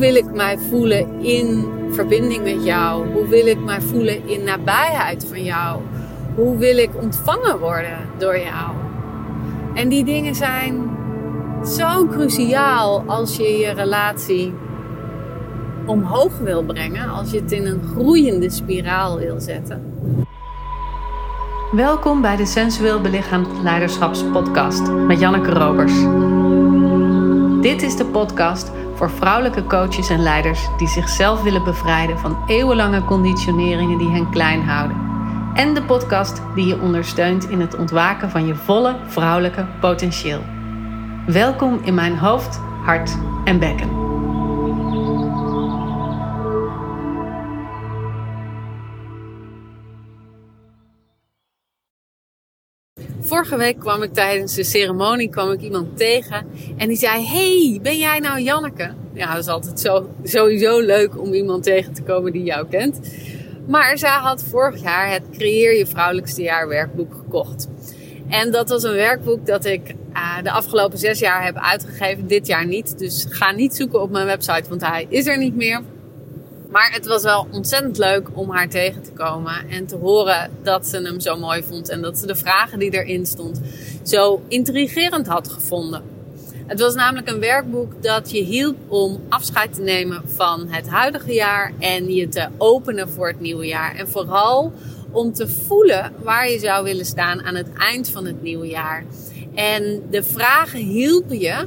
[0.00, 3.12] wil ik mij voelen in verbinding met jou?
[3.12, 5.80] Hoe wil ik mij voelen in nabijheid van jou?
[6.34, 8.70] Hoe wil ik ontvangen worden door jou?
[9.74, 10.90] En die dingen zijn
[11.66, 14.54] zo cruciaal als je je relatie
[15.86, 19.94] omhoog wil brengen, als je het in een groeiende spiraal wil zetten.
[21.72, 25.94] Welkom bij de Sensueel Belichaamd Leiderschapspodcast met Janneke Robers.
[27.62, 33.04] Dit is de podcast voor vrouwelijke coaches en leiders die zichzelf willen bevrijden van eeuwenlange
[33.04, 34.96] conditioneringen die hen klein houden.
[35.54, 40.42] En de podcast die je ondersteunt in het ontwaken van je volle vrouwelijke potentieel.
[41.26, 43.99] Welkom in mijn hoofd, hart en bekken.
[53.40, 57.78] Vorige week kwam ik tijdens de ceremonie kwam ik iemand tegen en die zei: Hey,
[57.82, 58.90] ben jij nou Janneke?
[59.12, 63.00] Ja, dat is altijd zo, sowieso leuk om iemand tegen te komen die jou kent.
[63.66, 67.68] Maar zij had vorig jaar het Creëer je vrouwelijkste jaar werkboek gekocht.
[68.28, 72.26] En dat was een werkboek dat ik uh, de afgelopen zes jaar heb uitgegeven.
[72.26, 72.98] Dit jaar niet.
[72.98, 75.82] Dus ga niet zoeken op mijn website, want hij is er niet meer.
[76.70, 80.86] Maar het was wel ontzettend leuk om haar tegen te komen en te horen dat
[80.86, 83.60] ze hem zo mooi vond en dat ze de vragen die erin stond
[84.02, 86.02] zo intrigerend had gevonden.
[86.66, 91.32] Het was namelijk een werkboek dat je hielp om afscheid te nemen van het huidige
[91.32, 93.96] jaar en je te openen voor het nieuwe jaar.
[93.96, 94.72] En vooral
[95.10, 99.04] om te voelen waar je zou willen staan aan het eind van het nieuwe jaar.
[99.54, 101.66] En de vragen hielpen je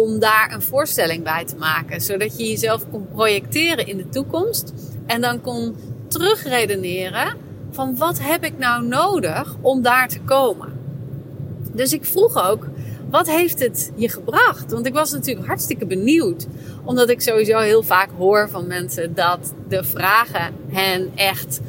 [0.00, 2.00] om daar een voorstelling bij te maken.
[2.00, 4.72] Zodat je jezelf kon projecteren in de toekomst.
[5.06, 5.76] En dan kon
[6.08, 7.36] terugredeneren
[7.70, 10.68] van wat heb ik nou nodig om daar te komen.
[11.72, 12.66] Dus ik vroeg ook,
[13.10, 14.70] wat heeft het je gebracht?
[14.70, 16.46] Want ik was natuurlijk hartstikke benieuwd.
[16.84, 21.60] Omdat ik sowieso heel vaak hoor van mensen dat de vragen hen echt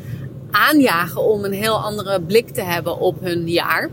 [0.52, 3.90] aanjagen om een heel andere blik te hebben op hun jaar.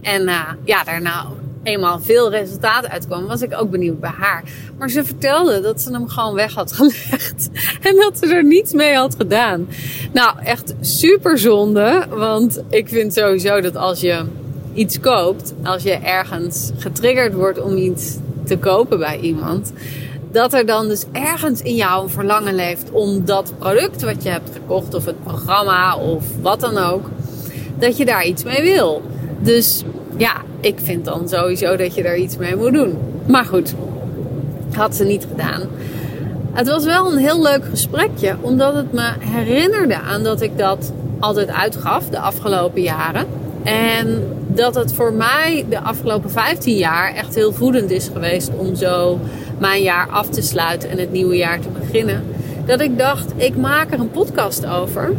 [0.00, 1.26] En uh, ja, daarna
[1.62, 4.44] eenmaal veel resultaten uitkwamen, was ik ook benieuwd bij haar.
[4.78, 7.48] Maar ze vertelde dat ze hem gewoon weg had gelegd.
[7.82, 9.68] En dat ze er niets mee had gedaan.
[10.12, 12.06] Nou, echt super zonde.
[12.08, 14.24] Want ik vind sowieso dat als je
[14.74, 19.72] iets koopt, als je ergens getriggerd wordt om iets te kopen bij iemand,
[20.32, 24.28] dat er dan dus ergens in jou een verlangen leeft om dat product wat je
[24.28, 27.08] hebt gekocht, of het programma of wat dan ook,
[27.78, 29.02] dat je daar iets mee wil.
[29.38, 29.84] Dus
[30.16, 32.98] ja, ik vind dan sowieso dat je daar iets mee moet doen.
[33.26, 33.74] Maar goed,
[34.72, 35.62] had ze niet gedaan.
[36.52, 40.92] Het was wel een heel leuk gesprekje, omdat het me herinnerde aan dat ik dat
[41.20, 43.26] altijd uitgaf de afgelopen jaren.
[43.62, 48.74] En dat het voor mij de afgelopen 15 jaar echt heel voedend is geweest om
[48.74, 49.18] zo
[49.58, 52.24] mijn jaar af te sluiten en het nieuwe jaar te beginnen.
[52.66, 55.12] Dat ik dacht, ik maak er een podcast over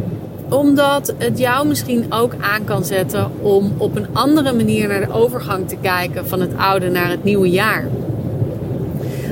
[0.52, 5.12] omdat het jou misschien ook aan kan zetten om op een andere manier naar de
[5.12, 7.88] overgang te kijken van het oude naar het nieuwe jaar.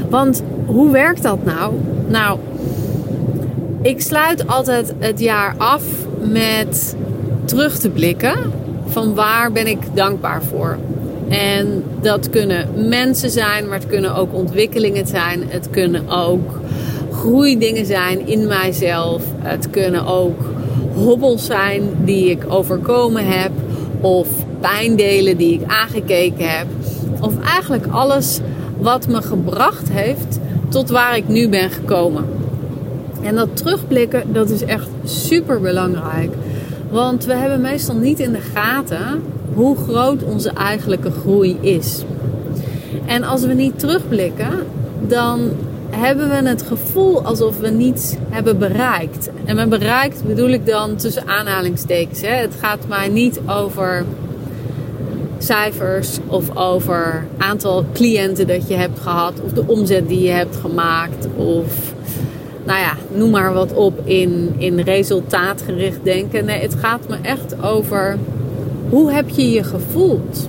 [0.09, 1.75] Want hoe werkt dat nou?
[2.07, 2.39] Nou,
[3.83, 5.83] ik sluit altijd het jaar af
[6.21, 6.97] met
[7.45, 8.53] terug te blikken
[8.87, 10.79] van waar ben ik dankbaar voor.
[11.29, 15.43] En dat kunnen mensen zijn, maar het kunnen ook ontwikkelingen zijn.
[15.49, 16.61] Het kunnen ook
[17.13, 19.23] groeidingen zijn in mijzelf.
[19.39, 20.41] Het kunnen ook
[20.95, 23.51] hobbels zijn die ik overkomen heb,
[24.01, 24.28] of
[24.61, 26.67] pijndelen die ik aangekeken heb,
[27.21, 28.41] of eigenlijk alles
[28.78, 32.25] wat me gebracht heeft tot waar ik nu ben gekomen.
[33.23, 36.33] En dat terugblikken, dat is echt super belangrijk.
[36.91, 39.22] Want we hebben meestal niet in de gaten
[39.55, 42.05] hoe groot onze eigenlijke groei is.
[43.07, 44.67] En als we niet terugblikken,
[45.09, 45.51] dan
[45.91, 49.31] hebben we het gevoel alsof we niets hebben bereikt.
[49.45, 52.21] En met bereikt bedoel ik dan tussen aanhalingstekens.
[52.21, 52.34] Hè.
[52.34, 54.05] Het gaat mij niet over
[55.39, 60.57] cijfers of over aantal cliënten dat je hebt gehad of de omzet die je hebt
[60.57, 61.95] gemaakt of
[62.65, 66.45] nou ja, noem maar wat op in, in resultaatgericht denken.
[66.45, 68.19] Nee, het gaat me echt over
[68.89, 70.48] hoe heb je je gevoeld?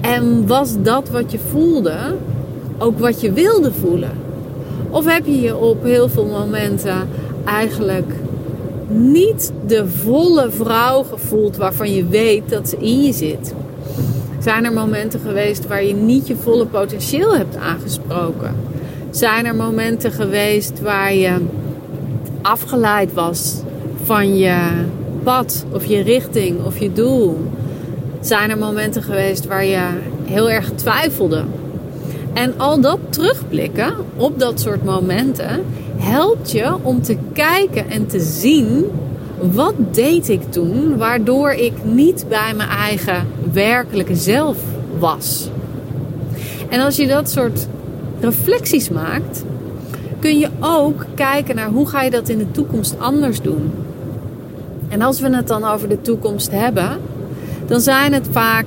[0.00, 1.96] En was dat wat je voelde
[2.78, 4.29] ook wat je wilde voelen?
[4.90, 7.08] Of heb je je op heel veel momenten
[7.44, 8.12] eigenlijk
[8.88, 13.54] niet de volle vrouw gevoeld waarvan je weet dat ze in je zit?
[14.40, 18.54] Zijn er momenten geweest waar je niet je volle potentieel hebt aangesproken?
[19.10, 21.36] Zijn er momenten geweest waar je
[22.42, 23.56] afgeleid was
[24.04, 24.58] van je
[25.22, 27.38] pad of je richting of je doel?
[28.20, 29.86] Zijn er momenten geweest waar je
[30.24, 31.44] heel erg twijfelde?
[32.32, 35.64] En al dat terugblikken op dat soort momenten
[35.96, 38.84] helpt je om te kijken en te zien
[39.52, 44.58] wat deed ik toen waardoor ik niet bij mijn eigen werkelijke zelf
[44.98, 45.48] was.
[46.68, 47.66] En als je dat soort
[48.20, 49.44] reflecties maakt,
[50.18, 53.72] kun je ook kijken naar hoe ga je dat in de toekomst anders doen.
[54.88, 56.98] En als we het dan over de toekomst hebben,
[57.66, 58.66] dan zijn het vaak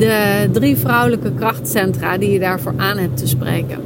[0.00, 3.78] de drie vrouwelijke krachtcentra die je daarvoor aan hebt te spreken.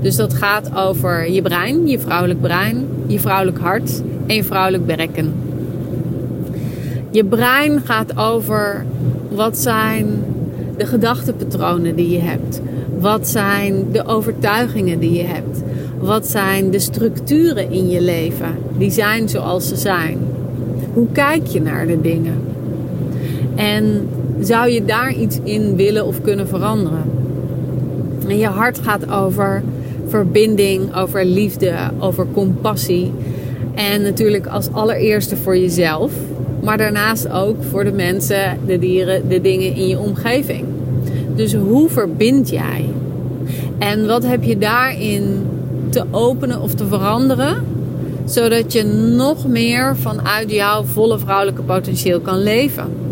[0.00, 4.86] Dus dat gaat over je brein, je vrouwelijk brein, je vrouwelijk hart en je vrouwelijk
[4.86, 5.34] werken.
[7.10, 8.84] Je brein gaat over
[9.28, 10.06] wat zijn
[10.76, 12.60] de gedachtepatronen die je hebt.
[12.98, 15.62] Wat zijn de overtuigingen die je hebt?
[15.98, 18.58] Wat zijn de structuren in je leven?
[18.78, 20.18] Die zijn zoals ze zijn.
[20.92, 22.55] Hoe kijk je naar de dingen?
[23.56, 24.08] En
[24.40, 27.02] zou je daar iets in willen of kunnen veranderen?
[28.28, 29.62] En je hart gaat over
[30.08, 33.12] verbinding, over liefde, over compassie.
[33.74, 36.12] En natuurlijk als allereerste voor jezelf.
[36.62, 40.64] Maar daarnaast ook voor de mensen, de dieren, de dingen in je omgeving.
[41.34, 42.84] Dus hoe verbind jij?
[43.78, 45.46] En wat heb je daarin
[45.88, 47.56] te openen of te veranderen?
[48.24, 48.82] Zodat je
[49.16, 53.05] nog meer vanuit jouw volle vrouwelijke potentieel kan leven.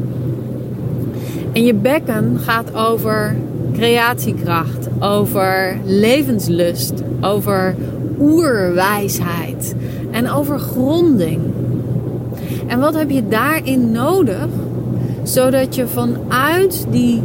[1.55, 3.37] En je bekken gaat over
[3.73, 7.75] creatiekracht, over levenslust, over
[8.21, 9.75] oerwijsheid
[10.11, 11.41] en over gronding.
[12.67, 14.47] En wat heb je daarin nodig?
[15.23, 17.23] Zodat je vanuit die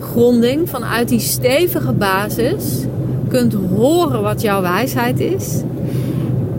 [0.00, 2.84] gronding, vanuit die stevige basis,
[3.28, 5.62] kunt horen wat jouw wijsheid is.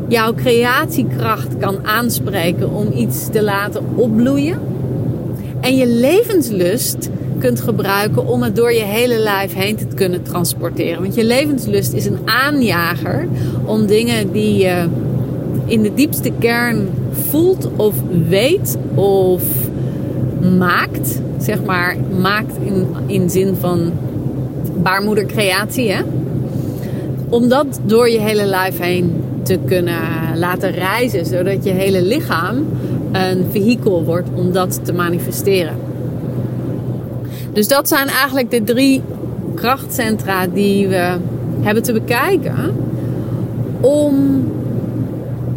[0.07, 4.59] Jouw creatiekracht kan aanspreken om iets te laten opbloeien.
[5.63, 11.01] En je levenslust kunt gebruiken om het door je hele lijf heen te kunnen transporteren.
[11.01, 13.27] Want je levenslust is een aanjager
[13.65, 14.85] om dingen die je
[15.65, 16.89] in de diepste kern
[17.29, 17.95] voelt of
[18.29, 19.43] weet of
[20.57, 23.91] maakt, zeg maar, maakt in, in zin van
[24.75, 26.01] baarmoedercreatie, hè?
[27.29, 30.01] Om dat door je hele lijf heen te kunnen
[30.35, 32.65] laten reizen, zodat je hele lichaam
[33.13, 35.75] een vehikel wordt om dat te manifesteren.
[37.53, 39.01] Dus dat zijn eigenlijk de drie
[39.55, 41.15] krachtcentra die we
[41.61, 42.75] hebben te bekijken
[43.81, 44.43] om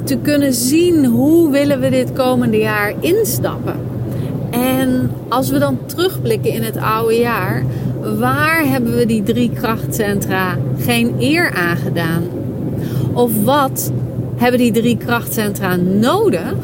[0.04, 3.74] te kunnen zien hoe willen we dit komende jaar instappen.
[4.50, 7.64] En als we dan terugblikken in het oude jaar,
[8.18, 12.22] waar hebben we die drie krachtcentra geen eer aan gedaan?
[13.12, 13.92] Of wat
[14.36, 16.54] hebben die drie krachtcentra nodig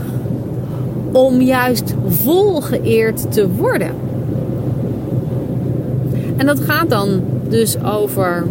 [1.13, 3.91] om juist volgeëerd te worden?
[6.37, 8.47] En dat gaat dan dus over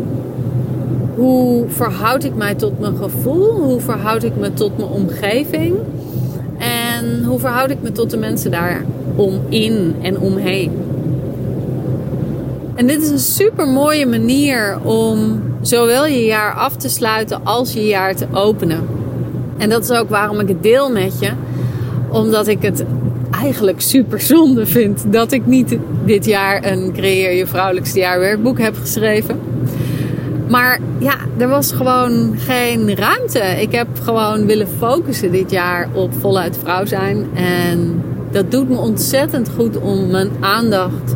[1.16, 3.52] hoe verhoud ik mij tot mijn gevoel?
[3.52, 5.76] Hoe verhoud ik me tot mijn omgeving?
[6.58, 8.86] En hoe verhoud ik me tot de mensen daar
[9.16, 10.72] omin en omheen?
[12.76, 17.74] En dit is een super mooie manier om zowel je jaar af te sluiten als
[17.74, 18.88] je jaar te openen.
[19.58, 21.32] En dat is ook waarom ik het deel met je.
[22.12, 22.86] Omdat ik het
[23.32, 28.60] eigenlijk super zonde vind dat ik niet dit jaar een Creëer je vrouwelijkste jaar werkboek
[28.60, 29.40] heb geschreven.
[30.48, 33.40] Maar ja, er was gewoon geen ruimte.
[33.40, 37.28] Ik heb gewoon willen focussen dit jaar op voluit vrouw zijn.
[37.34, 41.14] En dat doet me ontzettend goed om mijn aandacht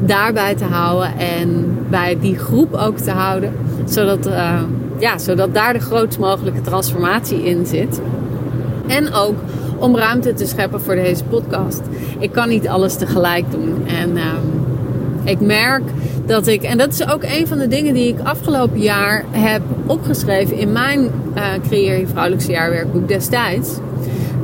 [0.00, 3.52] daarbij te houden en bij die groep ook te houden.
[3.84, 4.62] Zodat, uh,
[4.98, 8.00] ja, zodat daar de grootst mogelijke transformatie in zit.
[8.86, 9.36] En ook
[9.78, 11.80] om ruimte te scheppen voor deze podcast.
[12.18, 13.86] Ik kan niet alles tegelijk doen.
[13.86, 14.24] En uh,
[15.24, 15.82] ik merk
[16.26, 19.62] dat ik, en dat is ook een van de dingen die ik afgelopen jaar heb
[19.86, 23.70] opgeschreven in mijn uh, Creëer je Vrouwelijkse Jaarwerkboek destijds,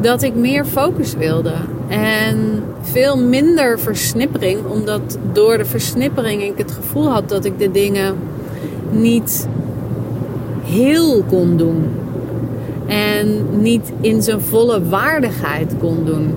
[0.00, 1.52] dat ik meer focus wilde.
[1.88, 7.70] En veel minder versnippering, omdat door de versnippering ik het gevoel had dat ik de
[7.70, 8.16] dingen
[8.90, 9.48] niet
[10.62, 12.03] heel kon doen.
[12.86, 16.34] En niet in zijn volle waardigheid kon doen.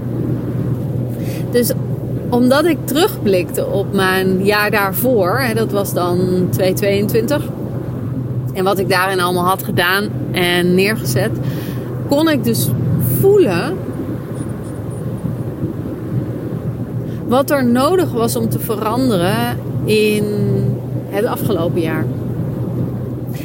[1.52, 1.72] Dus
[2.30, 6.18] omdat ik terugblikte op mijn jaar daarvoor, hè, dat was dan
[6.50, 7.44] 2022.
[8.54, 11.32] En wat ik daarin allemaal had gedaan en neergezet,
[12.08, 12.68] kon ik dus
[13.20, 13.78] voelen
[17.28, 20.24] wat er nodig was om te veranderen in
[21.10, 22.06] het afgelopen jaar.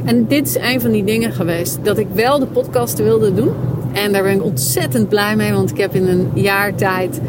[0.04, 3.52] En dit is een van die dingen geweest dat ik wel de podcast wilde doen.
[3.92, 7.20] En daar ben ik ontzettend blij mee, want ik heb in een jaar tijd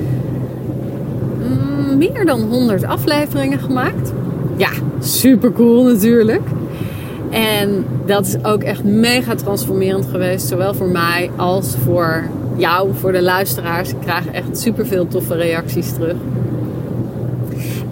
[1.40, 4.12] mm, meer dan 100 afleveringen gemaakt.
[4.58, 6.42] Ja, super cool natuurlijk.
[7.30, 10.48] En dat is ook echt mega transformerend geweest.
[10.48, 12.24] Zowel voor mij als voor
[12.56, 13.90] jou, voor de luisteraars.
[13.90, 16.16] Ik krijg echt super veel toffe reacties terug.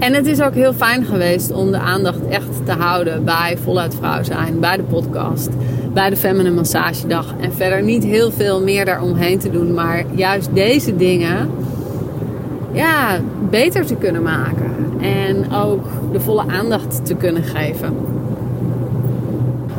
[0.02, 3.96] En het is ook heel fijn geweest om de aandacht echt te houden bij Voluit
[3.96, 5.50] Vrouw zijn, bij de podcast,
[5.94, 7.34] bij de Feminine Massagedag.
[7.40, 11.50] En verder niet heel veel meer daaromheen te doen, maar juist deze dingen
[12.72, 14.74] ja, beter te kunnen maken.
[15.02, 17.96] En ook de volle aandacht te kunnen geven.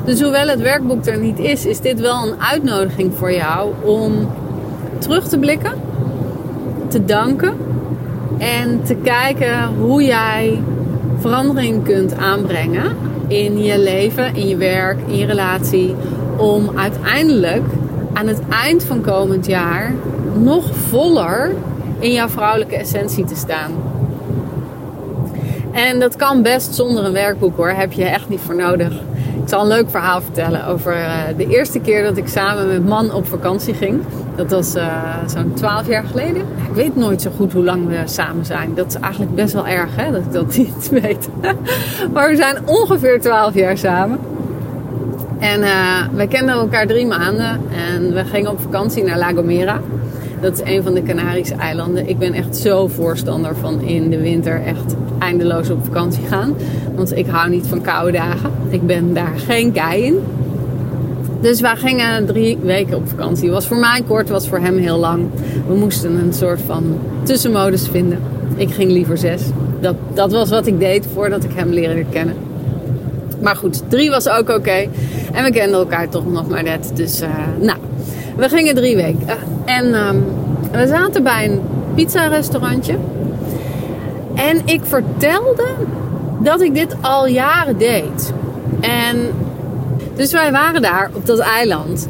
[0.05, 4.12] Dus hoewel het werkboek er niet is, is dit wel een uitnodiging voor jou om
[4.99, 5.73] terug te blikken,
[6.88, 7.62] te danken
[8.42, 10.62] en te kijken hoe jij
[11.18, 12.96] verandering kunt aanbrengen
[13.28, 15.94] in je leven, in je werk, in je relatie.
[16.37, 17.64] Om uiteindelijk
[18.12, 19.94] aan het eind van komend jaar
[20.34, 21.54] nog voller
[21.99, 23.72] in jouw vrouwelijke essentie te staan.
[25.72, 28.92] En dat kan best zonder een werkboek hoor, heb je echt niet voor nodig.
[29.42, 32.87] Ik zal een leuk verhaal vertellen over eh, de eerste keer dat ik samen met
[32.87, 34.00] man op vakantie ging.
[34.37, 34.84] Dat was uh,
[35.26, 36.42] zo'n twaalf jaar geleden.
[36.68, 38.75] Ik weet nooit zo goed hoe lang we samen zijn.
[38.75, 41.28] Dat is eigenlijk best wel erg hè, dat ik dat niet weet.
[42.12, 44.18] maar we zijn ongeveer twaalf jaar samen.
[45.38, 45.61] En
[46.12, 47.61] wij kenden elkaar drie maanden.
[47.94, 49.80] En we gingen op vakantie naar La Gomera.
[50.42, 52.08] Dat is een van de Canarische eilanden.
[52.08, 56.56] Ik ben echt zo voorstander van in de winter echt eindeloos op vakantie gaan.
[56.94, 58.50] Want ik hou niet van koude dagen.
[58.68, 60.18] Ik ben daar geen kei in.
[61.40, 63.50] Dus wij gingen drie weken op vakantie.
[63.50, 65.28] Was voor mij kort, was voor hem heel lang.
[65.66, 68.18] We moesten een soort van tussenmodus vinden.
[68.56, 69.42] Ik ging liever zes.
[69.80, 72.34] Dat, dat was wat ik deed voordat ik hem leerde kennen.
[73.40, 74.87] Maar goed, drie was ook oké.
[75.32, 76.90] En we kenden elkaar toch nog maar net.
[76.94, 77.28] Dus uh,
[77.61, 77.78] nou,
[78.37, 79.26] we gingen drie weken.
[79.64, 80.25] En um,
[80.73, 81.61] we zaten bij een
[81.95, 82.97] pizza-restaurantje.
[84.35, 85.66] En ik vertelde
[86.38, 88.33] dat ik dit al jaren deed.
[88.81, 89.16] En
[90.16, 92.09] dus wij waren daar op dat eiland.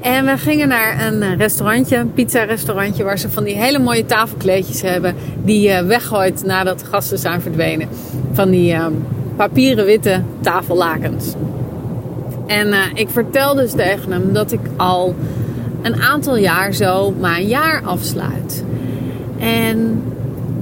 [0.00, 4.82] En we gingen naar een restaurantje, een pizza-restaurantje, waar ze van die hele mooie tafelkleedjes
[4.82, 5.14] hebben.
[5.42, 7.88] Die je weggooit nadat de gasten zijn verdwenen.
[8.32, 8.86] Van die uh,
[9.36, 11.34] papieren witte tafellakens.
[12.46, 15.14] En uh, ik vertelde dus tegen hem dat ik al
[15.84, 18.64] een aantal jaar zo mijn jaar afsluit.
[19.38, 20.02] En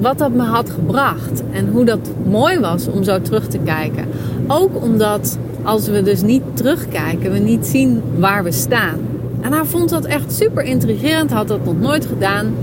[0.01, 1.43] wat dat me had gebracht.
[1.53, 4.05] En hoe dat mooi was om zo terug te kijken.
[4.47, 8.99] Ook omdat als we dus niet terugkijken, we niet zien waar we staan.
[9.41, 12.55] En hij vond dat echt super intrigerend, had dat nog nooit gedaan.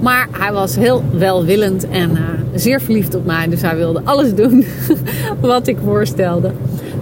[0.00, 2.18] Maar hij was heel welwillend en uh,
[2.54, 3.48] zeer verliefd op mij.
[3.48, 4.64] Dus hij wilde alles doen
[5.40, 6.50] wat ik voorstelde.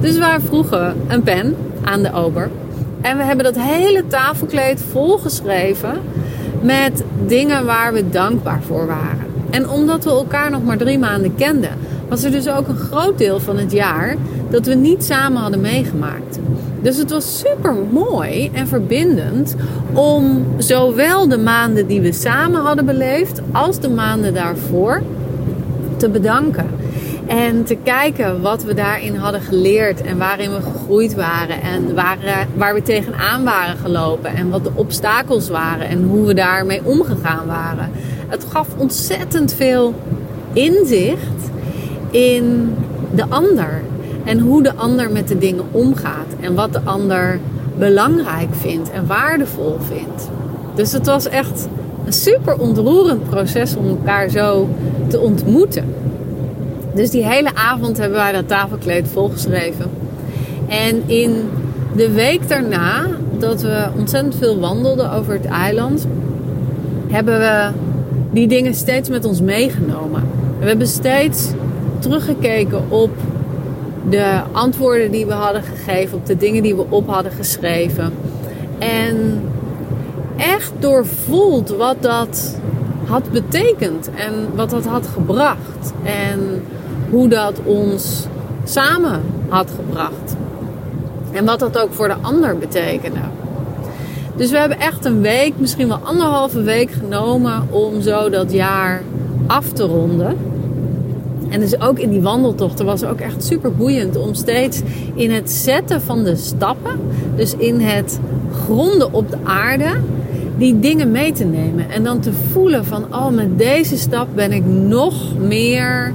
[0.01, 2.51] Dus wij vroegen een pen aan de ober.
[3.05, 6.01] En we hebben dat hele tafelkleed volgeschreven
[6.63, 9.27] met dingen waar we dankbaar voor waren.
[9.51, 11.71] En omdat we elkaar nog maar drie maanden kenden,
[12.09, 14.17] was er dus ook een groot deel van het jaar
[14.51, 16.39] dat we niet samen hadden meegemaakt.
[16.83, 19.57] Dus het was super mooi en verbindend
[19.93, 25.03] om zowel de maanden die we samen hadden beleefd als de maanden daarvoor
[25.97, 26.67] te bedanken.
[27.27, 32.19] En te kijken wat we daarin hadden geleerd en waarin we gegroeid waren en waar,
[32.57, 37.47] waar we tegenaan waren gelopen en wat de obstakels waren en hoe we daarmee omgegaan
[37.47, 37.91] waren.
[38.29, 39.95] Het gaf ontzettend veel
[40.53, 41.51] inzicht
[42.11, 42.75] in
[43.15, 43.83] de ander
[44.25, 47.41] en hoe de ander met de dingen omgaat en wat de ander
[47.79, 50.29] belangrijk vindt en waardevol vindt.
[50.75, 51.69] Dus het was echt
[52.05, 54.69] een super ontroerend proces om elkaar zo
[55.09, 55.95] te ontmoeten.
[56.95, 59.91] Dus die hele avond hebben wij dat tafelkleed volgeschreven.
[60.69, 61.51] En in
[61.97, 63.07] de week daarna,
[63.39, 66.07] dat we ontzettend veel wandelden over het eiland,
[67.09, 67.71] hebben we
[68.31, 70.23] die dingen steeds met ons meegenomen.
[70.59, 71.51] We hebben steeds
[71.99, 73.11] teruggekeken op
[74.11, 78.13] de antwoorden die we hadden gegeven, op de dingen die we op hadden geschreven.
[78.79, 79.43] En
[80.37, 82.59] echt doorvoeld wat dat
[83.05, 85.93] had betekend en wat dat had gebracht.
[86.03, 86.63] En
[87.11, 88.27] hoe dat ons
[88.65, 90.37] samen had gebracht.
[91.33, 93.21] En wat dat ook voor de ander betekende.
[94.37, 99.03] Dus we hebben echt een week, misschien wel anderhalve week genomen om zo dat jaar
[99.47, 100.37] af te ronden.
[101.49, 104.83] En dus ook in die wandeltochten was ook echt super boeiend om steeds
[105.15, 107.01] in het zetten van de stappen,
[107.37, 108.21] dus in het
[108.65, 109.91] gronden op de aarde,
[110.59, 111.91] die dingen mee te nemen.
[111.91, 116.13] En dan te voelen van, oh, met deze stap ben ik nog meer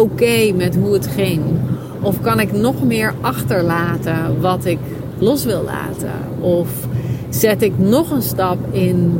[0.00, 1.40] oké met hoe het ging.
[2.00, 4.78] Of kan ik nog meer achterlaten wat ik
[5.18, 6.12] los wil laten?
[6.40, 6.68] Of
[7.28, 9.12] zet ik nog een stap in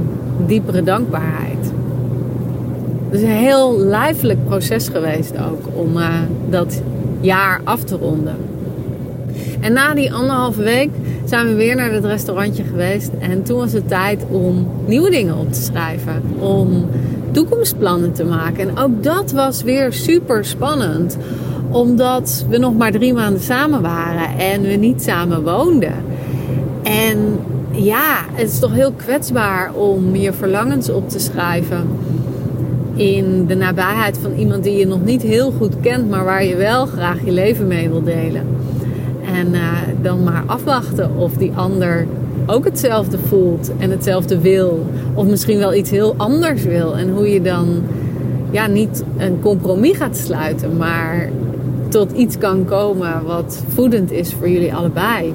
[0.47, 1.73] diepere dankbaarheid?
[3.09, 6.09] Het is een heel lijfelijk proces geweest ook om uh,
[6.51, 6.83] dat
[7.21, 8.37] jaar af te ronden.
[9.61, 10.91] En na die anderhalve week
[11.25, 13.11] zijn we weer naar het restaurantje geweest.
[13.19, 16.23] En toen was het tijd om nieuwe dingen op te schrijven.
[16.39, 16.89] Om
[17.33, 18.69] toekomstplannen te maken.
[18.69, 21.17] En ook dat was weer super spannend.
[21.71, 25.95] Omdat we nog maar drie maanden samen waren en we niet samen woonden.
[26.83, 27.39] En
[27.71, 31.87] ja, het is toch heel kwetsbaar om je verlangens op te schrijven
[32.95, 36.57] in de nabijheid van iemand die je nog niet heel goed kent, maar waar je
[36.57, 38.47] wel graag je leven mee wil delen.
[39.35, 39.73] En uh,
[40.03, 42.07] dan maar afwachten of die ander
[42.47, 44.87] ook hetzelfde voelt en hetzelfde wil.
[45.15, 46.97] Of misschien wel iets heel anders wil.
[46.97, 47.83] En hoe je dan
[48.51, 51.31] ja, niet een compromis gaat sluiten, maar
[51.89, 55.35] tot iets kan komen wat voedend is voor jullie allebei.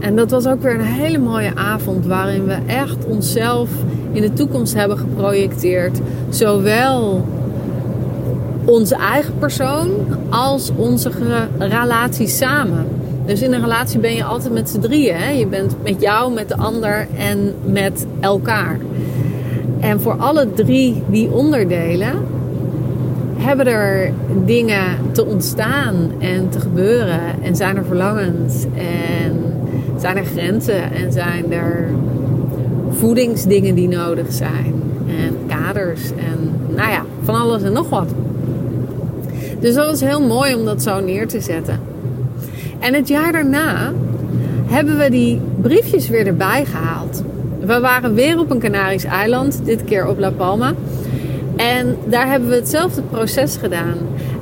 [0.00, 3.70] En dat was ook weer een hele mooie avond waarin we echt onszelf
[4.12, 5.98] in de toekomst hebben geprojecteerd.
[6.28, 7.24] Zowel
[8.64, 9.90] onze eigen persoon
[10.28, 11.10] als onze
[11.58, 12.86] relatie samen.
[13.26, 15.16] Dus in een relatie ben je altijd met z'n drieën.
[15.16, 15.30] Hè?
[15.30, 18.78] Je bent met jou, met de ander en met elkaar.
[19.80, 22.12] En voor alle drie die onderdelen
[23.36, 24.12] hebben er
[24.44, 27.20] dingen te ontstaan en te gebeuren.
[27.42, 29.42] En zijn er verlangens en
[29.98, 31.88] zijn er grenzen en zijn er
[32.90, 34.74] voedingsdingen die nodig zijn.
[35.06, 38.08] En kaders en nou ja, van alles en nog wat.
[39.60, 41.93] Dus dat was heel mooi om dat zo neer te zetten.
[42.84, 43.92] En het jaar daarna
[44.66, 47.22] hebben we die briefjes weer erbij gehaald.
[47.60, 50.72] We waren weer op een Canarisch eiland, dit keer op La Palma.
[51.56, 53.96] En daar hebben we hetzelfde proces gedaan.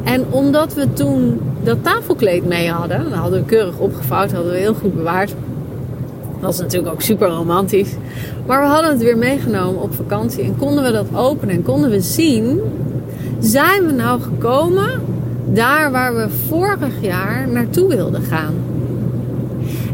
[0.05, 4.59] En omdat we toen dat tafelkleed mee hadden, dat hadden we keurig opgevouwd, hadden we
[4.59, 5.29] heel goed bewaard.
[5.29, 7.95] Dat was natuurlijk ook super romantisch.
[8.47, 11.91] Maar we hadden het weer meegenomen op vakantie en konden we dat openen en konden
[11.91, 12.61] we zien,
[13.41, 14.91] zijn we nou gekomen
[15.53, 18.55] daar waar we vorig jaar naartoe wilden gaan.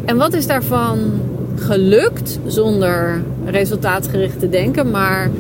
[0.04, 0.98] En wat is daarvan
[1.56, 5.30] gelukt zonder resultaatgericht te denken, maar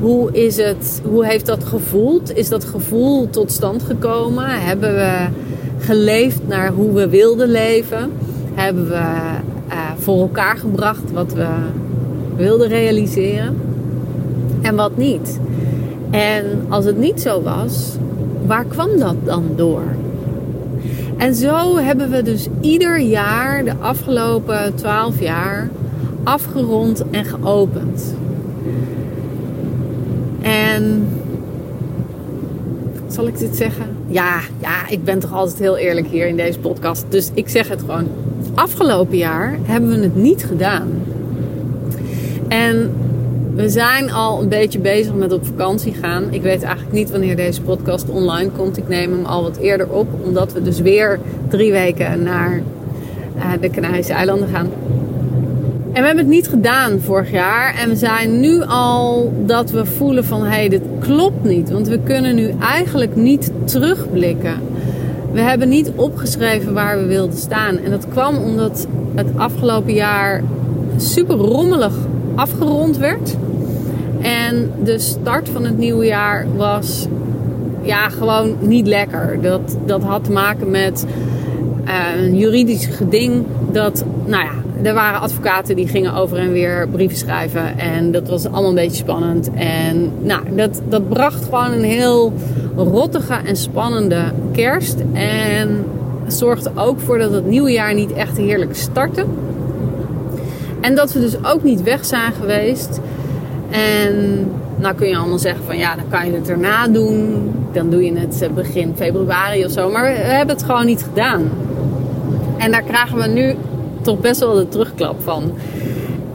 [0.00, 2.36] hoe, is het, hoe heeft dat gevoeld?
[2.36, 4.44] Is dat gevoel tot stand gekomen?
[4.48, 5.26] Hebben we
[5.78, 8.10] geleefd naar hoe we wilden leven?
[8.54, 11.46] Hebben we uh, voor elkaar gebracht wat we
[12.36, 13.56] wilden realiseren?
[14.62, 15.40] En wat niet?
[16.10, 17.96] En als het niet zo was,
[18.50, 19.82] waar kwam dat dan door?
[21.16, 25.68] En zo hebben we dus ieder jaar de afgelopen twaalf jaar
[26.22, 28.14] afgerond en geopend.
[30.40, 31.08] En
[33.06, 33.86] zal ik dit zeggen?
[34.06, 37.04] Ja, ja, ik ben toch altijd heel eerlijk hier in deze podcast.
[37.08, 38.06] Dus ik zeg het gewoon.
[38.54, 40.88] Afgelopen jaar hebben we het niet gedaan.
[42.48, 42.90] En
[43.60, 46.24] we zijn al een beetje bezig met op vakantie gaan.
[46.30, 48.76] Ik weet eigenlijk niet wanneer deze podcast online komt.
[48.76, 52.62] Ik neem hem al wat eerder op, omdat we dus weer drie weken naar
[53.36, 54.68] uh, de Canarische eilanden gaan.
[55.92, 57.74] En we hebben het niet gedaan vorig jaar.
[57.74, 61.70] En we zijn nu al dat we voelen van hé, hey, dit klopt niet.
[61.70, 64.54] Want we kunnen nu eigenlijk niet terugblikken.
[65.32, 67.78] We hebben niet opgeschreven waar we wilden staan.
[67.78, 70.42] En dat kwam omdat het afgelopen jaar
[70.96, 71.94] super rommelig
[72.34, 73.36] afgerond werd.
[74.20, 77.06] En de start van het nieuwe jaar was
[77.82, 79.38] ja, gewoon niet lekker.
[79.42, 81.06] Dat, dat had te maken met
[81.84, 83.44] uh, een juridisch geding.
[83.72, 84.52] Dat, nou ja,
[84.82, 87.78] er waren advocaten die gingen over en weer brieven schrijven.
[87.78, 89.50] En dat was allemaal een beetje spannend.
[89.54, 92.32] En nou, dat, dat bracht gewoon een heel
[92.76, 94.96] rottige en spannende kerst.
[95.12, 95.84] En
[96.26, 99.24] zorgde ook voor dat het nieuwe jaar niet echt heerlijk startte.
[100.80, 103.00] En dat we dus ook niet weg zijn geweest.
[103.70, 107.50] En nou kun je allemaal zeggen van ja, dan kan je het erna doen.
[107.72, 109.90] Dan doe je het eh, begin februari of zo.
[109.90, 111.50] Maar we hebben het gewoon niet gedaan.
[112.56, 113.54] En daar krijgen we nu
[114.02, 115.52] toch best wel de terugklap van.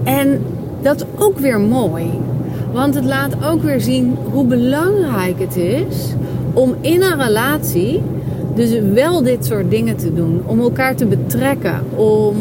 [0.04, 0.42] En
[0.82, 2.12] dat is ook weer mooi.
[2.72, 6.14] Want het laat ook weer zien hoe belangrijk het is
[6.54, 8.02] om in een relatie
[8.56, 10.42] dus wel dit soort dingen te doen.
[10.46, 11.84] Om elkaar te betrekken.
[11.96, 12.36] Om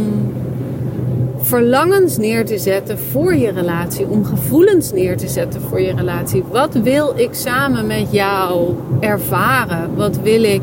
[1.45, 6.45] verlangens neer te zetten voor je relatie, om gevoelens neer te zetten voor je relatie.
[6.51, 9.91] Wat wil ik samen met jou ervaren?
[9.97, 10.63] Wat wil ik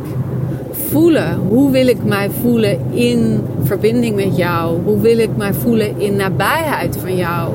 [0.90, 1.40] voelen?
[1.48, 4.82] Hoe wil ik mij voelen in verbinding met jou?
[4.84, 7.50] Hoe wil ik mij voelen in nabijheid van jou?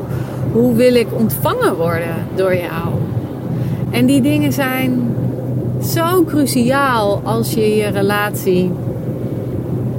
[0.53, 2.89] Hoe wil ik ontvangen worden door jou?
[3.91, 5.15] En die dingen zijn
[5.83, 8.71] zo cruciaal als je je relatie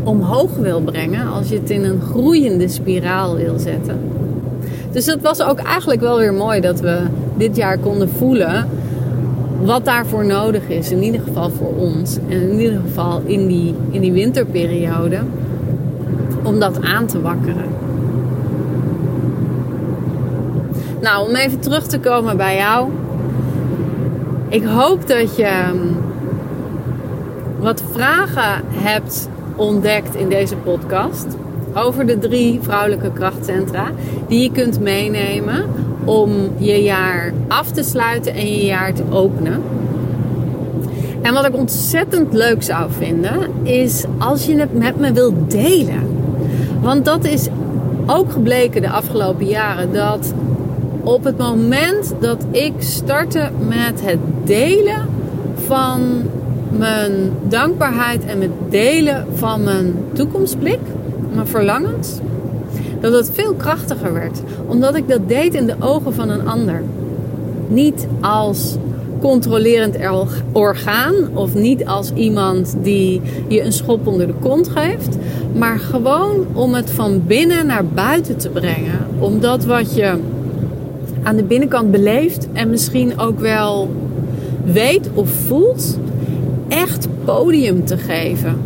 [0.07, 3.99] omhoog wil brengen, als je het in een groeiende spiraal wil zetten.
[4.91, 6.99] Dus dat was ook eigenlijk wel weer mooi dat we
[7.37, 8.67] dit jaar konden voelen
[9.61, 12.17] wat daarvoor nodig is, in ieder geval voor ons.
[12.29, 15.19] En in ieder geval in die, in die winterperiode.
[16.43, 17.65] Om dat aan te wakkeren.
[21.01, 22.89] Nou, om even terug te komen bij jou.
[24.49, 25.77] Ik hoop dat je ehm,
[27.59, 31.25] wat vragen hebt ontdekt in deze podcast
[31.73, 33.91] over de drie vrouwelijke krachtcentra
[34.27, 35.65] die je kunt meenemen
[36.05, 39.61] om je jaar af te sluiten en je jaar te openen.
[41.21, 46.17] En wat ik ontzettend leuk zou vinden is als je het met me wilt delen.
[46.81, 47.47] Want dat is
[48.05, 50.33] ook gebleken de afgelopen jaren dat
[51.03, 55.07] op het moment dat ik startte met het delen
[55.65, 56.21] van
[56.69, 57.11] mijn
[57.47, 60.79] dankbaarheid en het delen van mijn toekomstblik,
[61.33, 62.19] mijn verlangens,
[62.99, 64.41] dat het veel krachtiger werd.
[64.67, 66.81] Omdat ik dat deed in de ogen van een ander.
[67.67, 68.75] Niet als
[69.19, 69.97] controlerend
[70.51, 75.17] orgaan of niet als iemand die je een schop onder de kont geeft,
[75.55, 79.07] maar gewoon om het van binnen naar buiten te brengen.
[79.19, 80.13] Omdat wat je
[81.23, 83.89] aan de binnenkant beleeft en misschien ook wel
[84.63, 85.97] weet of voelt,
[86.67, 88.61] echt podium te geven.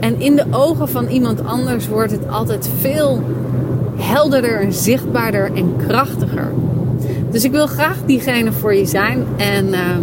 [0.00, 3.22] En in de ogen van iemand anders wordt het altijd veel
[3.96, 6.52] helderder, zichtbaarder en krachtiger.
[7.30, 9.24] Dus ik wil graag diegene voor je zijn.
[9.36, 10.02] En ehm,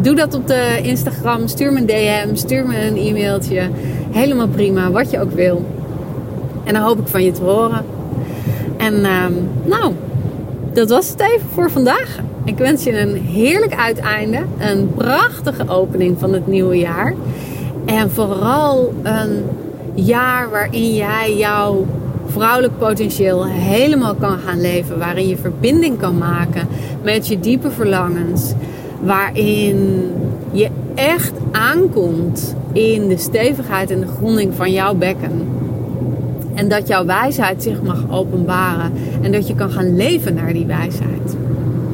[0.00, 1.48] doe dat op de Instagram.
[1.48, 3.68] Stuur me een DM, stuur me een e-mailtje.
[4.10, 5.66] Helemaal prima, wat je ook wil.
[6.64, 7.84] En dan hoop ik van je te horen.
[8.76, 9.92] En um, nou,
[10.72, 12.18] dat was het even voor vandaag.
[12.48, 14.38] Ik wens je een heerlijk uiteinde.
[14.58, 17.14] Een prachtige opening van het nieuwe jaar.
[17.84, 19.44] En vooral een
[19.94, 21.86] jaar waarin jij jouw
[22.26, 24.98] vrouwelijk potentieel helemaal kan gaan leven.
[24.98, 26.68] Waarin je verbinding kan maken
[27.02, 28.52] met je diepe verlangens.
[29.00, 30.10] Waarin
[30.50, 35.48] je echt aankomt in de stevigheid en de gronding van jouw bekken.
[36.54, 38.92] En dat jouw wijsheid zich mag openbaren.
[39.22, 41.37] En dat je kan gaan leven naar die wijsheid.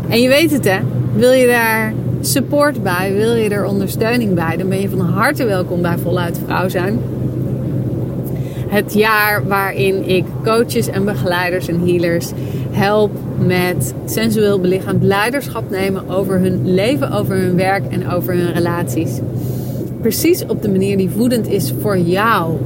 [0.09, 0.79] En je weet het hè,
[1.15, 5.45] wil je daar support bij, wil je er ondersteuning bij, dan ben je van harte
[5.45, 6.99] welkom bij Voluit Vrouw zijn.
[8.69, 12.31] Het jaar waarin ik coaches en begeleiders en healers
[12.71, 18.53] help met sensueel belichaamd leiderschap nemen over hun leven, over hun werk en over hun
[18.53, 19.19] relaties.
[20.01, 22.57] Precies op de manier die voedend is voor jou.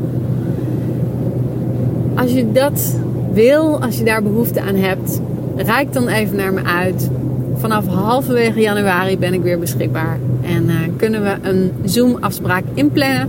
[2.15, 2.99] Als je dat
[3.33, 5.21] wil, als je daar behoefte aan hebt,
[5.57, 7.11] reik dan even naar me uit.
[7.59, 10.19] Vanaf halverwege januari ben ik weer beschikbaar.
[10.43, 13.29] En uh, kunnen we een Zoom-afspraak inplannen.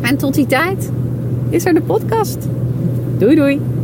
[0.00, 0.90] En tot die tijd
[1.48, 2.38] is er de podcast.
[3.18, 3.75] Doei doei!